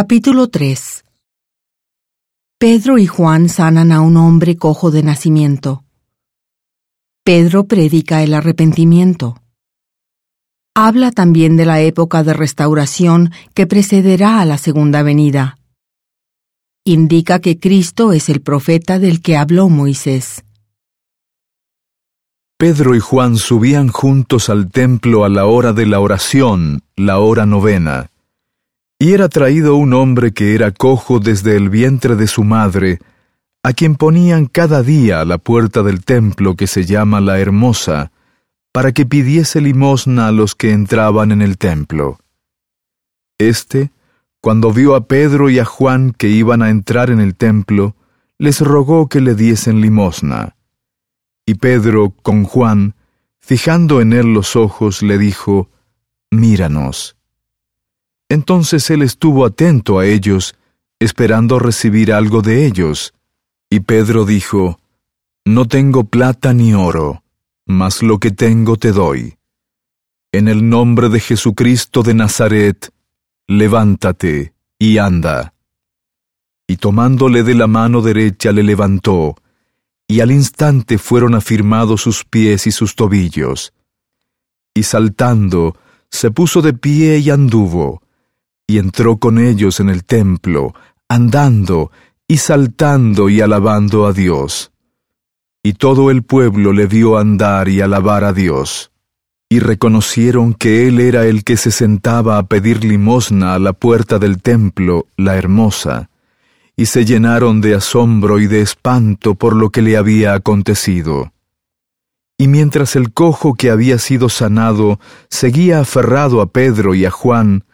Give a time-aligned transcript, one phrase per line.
[0.00, 1.04] Capítulo 3
[2.56, 5.82] Pedro y Juan sanan a un hombre cojo de nacimiento.
[7.24, 9.42] Pedro predica el arrepentimiento.
[10.72, 15.58] Habla también de la época de restauración que precederá a la segunda venida.
[16.84, 20.44] Indica que Cristo es el profeta del que habló Moisés.
[22.56, 27.46] Pedro y Juan subían juntos al templo a la hora de la oración, la hora
[27.46, 28.12] novena.
[28.98, 32.98] Y era traído un hombre que era cojo desde el vientre de su madre,
[33.62, 38.10] a quien ponían cada día a la puerta del templo que se llama la Hermosa,
[38.72, 42.18] para que pidiese limosna a los que entraban en el templo.
[43.38, 43.92] Este,
[44.40, 47.94] cuando vio a Pedro y a Juan que iban a entrar en el templo,
[48.38, 50.56] les rogó que le diesen limosna.
[51.46, 52.94] Y Pedro, con Juan,
[53.38, 55.70] fijando en él los ojos, le dijo,
[56.30, 57.17] Míranos.
[58.28, 60.54] Entonces él estuvo atento a ellos,
[60.98, 63.14] esperando recibir algo de ellos.
[63.70, 64.80] Y Pedro dijo,
[65.44, 67.22] No tengo plata ni oro,
[67.66, 69.36] mas lo que tengo te doy.
[70.32, 72.92] En el nombre de Jesucristo de Nazaret,
[73.46, 75.54] levántate y anda.
[76.66, 79.36] Y tomándole de la mano derecha le levantó,
[80.06, 83.72] y al instante fueron afirmados sus pies y sus tobillos.
[84.74, 85.76] Y saltando,
[86.10, 88.02] se puso de pie y anduvo,
[88.70, 90.74] y entró con ellos en el templo,
[91.08, 91.90] andando,
[92.28, 94.72] y saltando y alabando a Dios.
[95.62, 98.92] Y todo el pueblo le vio andar y alabar a Dios.
[99.48, 104.18] Y reconocieron que él era el que se sentaba a pedir limosna a la puerta
[104.18, 106.10] del templo, la hermosa,
[106.76, 111.32] y se llenaron de asombro y de espanto por lo que le había acontecido.
[112.36, 117.64] Y mientras el cojo que había sido sanado seguía aferrado a Pedro y a Juan,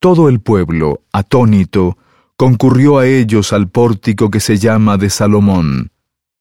[0.00, 1.98] todo el pueblo, atónito,
[2.36, 5.90] concurrió a ellos al pórtico que se llama de Salomón.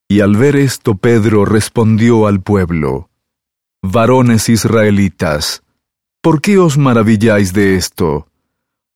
[0.07, 3.09] Y al ver esto Pedro respondió al pueblo,
[3.81, 5.63] Varones israelitas,
[6.21, 8.27] ¿por qué os maravilláis de esto?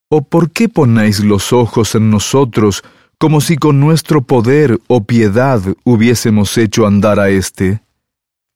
[0.10, 2.84] ¿O por qué ponéis los ojos en nosotros
[3.18, 7.82] como si con nuestro poder o piedad hubiésemos hecho andar a éste?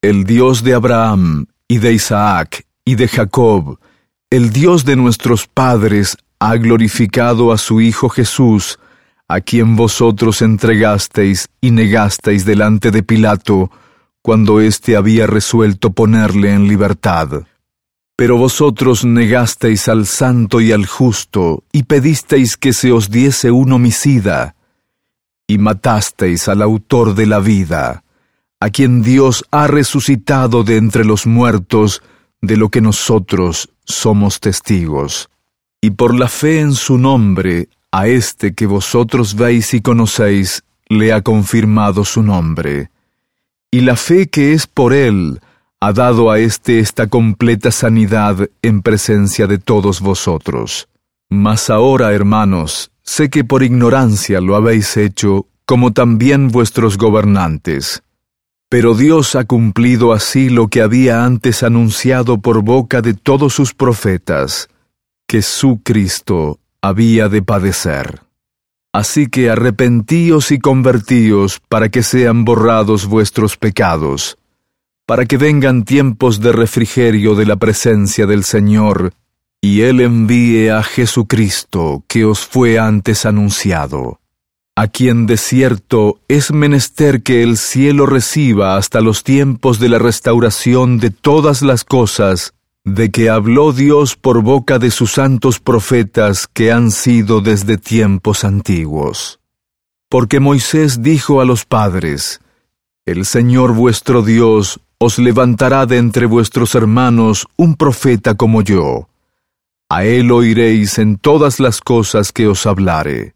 [0.01, 3.79] El Dios de Abraham, y de Isaac, y de Jacob,
[4.35, 8.79] el Dios de nuestros padres, ha glorificado a su Hijo Jesús,
[9.29, 13.72] a quien vosotros entregasteis y negasteis delante de Pilato,
[14.22, 17.44] cuando éste había resuelto ponerle en libertad.
[18.18, 23.72] Pero vosotros negasteis al santo y al justo, y pedisteis que se os diese un
[23.72, 24.56] homicida,
[25.47, 28.03] y matasteis al autor de la vida,
[28.59, 32.02] a quien Dios ha resucitado de entre los muertos,
[32.41, 35.29] de lo que nosotros somos testigos.
[35.81, 41.13] Y por la fe en su nombre, a este que vosotros veis y conocéis, le
[41.13, 42.90] ha confirmado su nombre.
[43.72, 45.40] Y la fe que es por él,
[45.79, 50.88] ha dado a éste esta completa sanidad en presencia de todos vosotros.
[51.29, 58.02] Mas ahora, hermanos, Sé que por ignorancia lo habéis hecho, como también vuestros gobernantes.
[58.75, 63.73] Pero Dios ha cumplido así lo que había antes anunciado por boca de todos sus
[63.73, 64.67] profetas,
[65.29, 68.23] que su Cristo había de padecer.
[68.91, 74.37] Así que arrepentíos y convertíos para que sean borrados vuestros pecados,
[75.05, 79.13] para que vengan tiempos de refrigerio de la presencia del Señor,
[79.61, 84.19] y Él envíe a Jesucristo que os fue antes anunciado,
[84.75, 89.99] a quien de cierto es menester que el cielo reciba hasta los tiempos de la
[89.99, 92.53] restauración de todas las cosas,
[92.83, 98.43] de que habló Dios por boca de sus santos profetas que han sido desde tiempos
[98.43, 99.39] antiguos.
[100.09, 102.41] Porque Moisés dijo a los padres,
[103.05, 109.07] El Señor vuestro Dios os levantará de entre vuestros hermanos un profeta como yo
[109.87, 113.34] a él oiréis en todas las cosas que os hablare.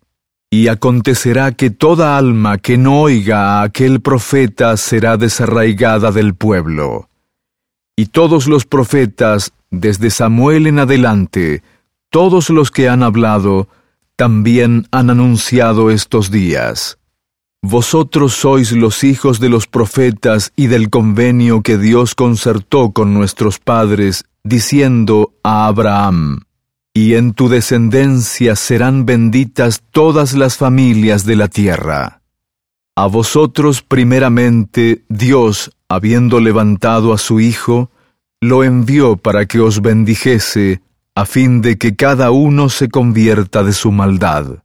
[0.51, 7.09] Y acontecerá que toda alma que no oiga a aquel profeta será desarraigada del pueblo.
[7.95, 11.61] Y todos los profetas, desde Samuel en adelante,
[12.09, 13.67] todos los que han hablado,
[14.15, 16.97] también han anunciado estos días.
[17.61, 23.59] Vosotros sois los hijos de los profetas y del convenio que Dios concertó con nuestros
[23.59, 26.41] padres diciendo a Abraham,
[27.01, 32.23] Y en tu descendencia serán benditas todas las familias de la tierra.
[32.93, 37.89] A vosotros primeramente Dios, habiendo levantado a su Hijo,
[38.41, 40.81] lo envió para que os bendijese,
[41.15, 44.57] a fin de que cada uno se convierta de su maldad.